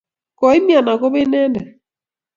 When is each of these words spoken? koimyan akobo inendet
koimyan 0.39 0.87
akobo 0.93 1.17
inendet 1.23 1.65